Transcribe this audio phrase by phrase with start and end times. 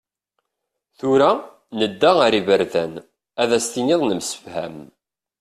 [0.97, 1.29] Tura,
[1.79, 2.93] nedda ar yiberdan,
[3.41, 4.75] Ad as-tiniḍ nemsefham.